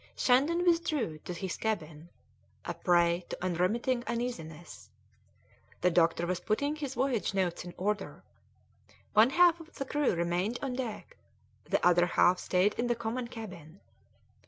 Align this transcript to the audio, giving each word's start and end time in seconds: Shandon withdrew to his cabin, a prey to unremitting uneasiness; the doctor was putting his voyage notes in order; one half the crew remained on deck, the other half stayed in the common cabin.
Shandon 0.15 0.65
withdrew 0.65 1.19
to 1.25 1.31
his 1.35 1.57
cabin, 1.57 2.09
a 2.65 2.73
prey 2.73 3.23
to 3.29 3.43
unremitting 3.45 4.03
uneasiness; 4.07 4.89
the 5.81 5.91
doctor 5.91 6.25
was 6.25 6.39
putting 6.39 6.75
his 6.75 6.95
voyage 6.95 7.35
notes 7.35 7.63
in 7.65 7.75
order; 7.77 8.23
one 9.13 9.29
half 9.29 9.63
the 9.75 9.85
crew 9.85 10.15
remained 10.15 10.57
on 10.63 10.73
deck, 10.73 11.17
the 11.65 11.85
other 11.87 12.07
half 12.07 12.39
stayed 12.39 12.73
in 12.79 12.87
the 12.87 12.95
common 12.95 13.27
cabin. 13.27 13.79